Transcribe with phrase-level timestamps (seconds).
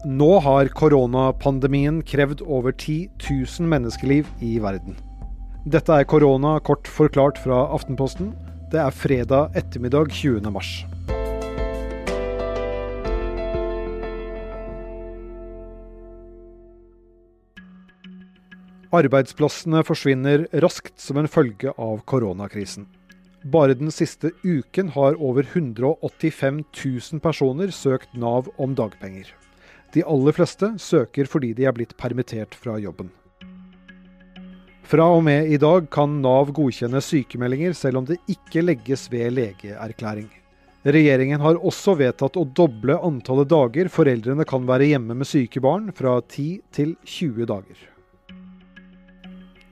[0.00, 4.94] Nå har koronapandemien krevd over 10 000 menneskeliv i verden.
[5.68, 8.30] Dette er korona kort forklart fra Aftenposten.
[8.72, 10.48] Det er fredag ettermiddag 20.
[10.48, 10.70] mars.
[18.88, 22.88] Arbeidsplassene forsvinner raskt som en følge av koronakrisen.
[23.44, 29.28] Bare den siste uken har over 185 000 personer søkt Nav om dagpenger.
[29.94, 33.10] De aller fleste søker fordi de er blitt permittert fra jobben.
[34.90, 39.36] Fra og med i dag kan Nav godkjenne sykemeldinger selv om det ikke legges ved
[39.36, 40.26] legeerklæring.
[40.80, 45.92] Regjeringen har også vedtatt å doble antallet dager foreldrene kan være hjemme med syke barn,
[45.92, 47.86] fra 10 til 20 dager.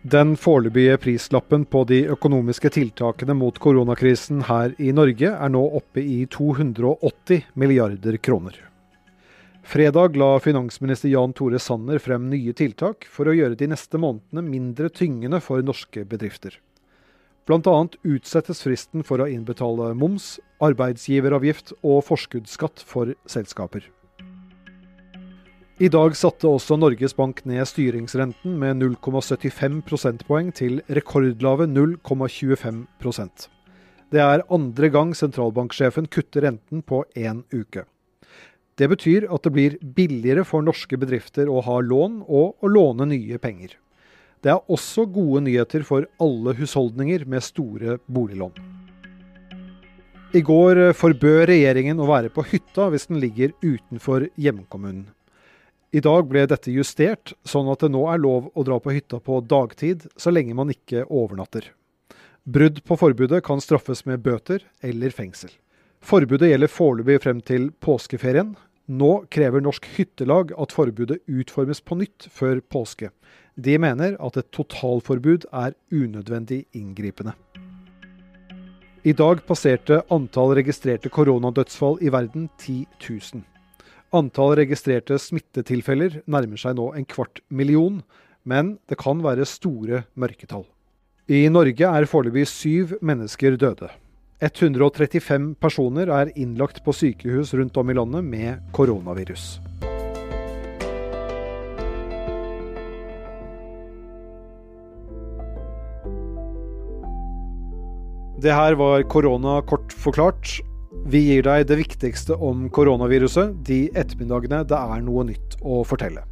[0.00, 6.04] Den foreløpige prislappen på de økonomiske tiltakene mot koronakrisen her i Norge er nå oppe
[6.04, 8.69] i 280 milliarder kroner.
[9.70, 14.42] Fredag la finansminister Jan Tore Sanner frem nye tiltak for å gjøre de neste månedene
[14.42, 16.56] mindre tyngende for norske bedrifter.
[17.46, 17.74] Bl.a.
[18.02, 23.86] utsettes fristen for å innbetale moms, arbeidsgiveravgift og forskuddsskatt for selskaper.
[25.78, 33.46] I dag satte også Norges Bank ned styringsrenten med 0,75 prosentpoeng til rekordlave 0,25%
[34.10, 37.86] Det er andre gang sentralbanksjefen kutter renten på én uke.
[38.80, 43.04] Det betyr at det blir billigere for norske bedrifter å ha lån og å låne
[43.10, 43.74] nye penger.
[44.40, 48.54] Det er også gode nyheter for alle husholdninger med store boliglån.
[50.32, 55.10] I går forbød regjeringen å være på hytta hvis den ligger utenfor hjemkommunen.
[55.92, 59.18] I dag ble dette justert, sånn at det nå er lov å dra på hytta
[59.20, 61.66] på dagtid, så lenge man ikke overnatter.
[62.46, 65.50] Brudd på forbudet kan straffes med bøter eller fengsel.
[66.00, 68.54] Forbudet gjelder foreløpig frem til påskeferien.
[68.90, 73.12] Nå krever Norsk Hyttelag at forbudet utformes på nytt før påske.
[73.54, 77.36] De mener at et totalforbud er unødvendig inngripende.
[79.06, 83.46] I dag passerte antall registrerte koronadødsfall i verden 10 000.
[84.12, 88.02] Antall registrerte smittetilfeller nærmer seg nå en kvart million,
[88.42, 90.66] men det kan være store mørketall.
[91.30, 93.92] I Norge er foreløpig syv mennesker døde.
[94.40, 99.58] 135 personer er innlagt på sykehus rundt om i landet med koronavirus.
[108.40, 110.56] Det her var korona kort forklart.
[111.04, 116.24] Vi gir deg det viktigste om koronaviruset de ettermiddagene det er noe nytt å fortelle.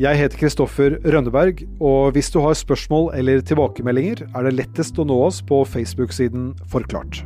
[0.00, 5.06] Jeg heter Kristoffer Rønneberg, og hvis du har spørsmål eller tilbakemeldinger, er det lettest å
[5.06, 7.24] nå oss på Facebook-siden Forklart.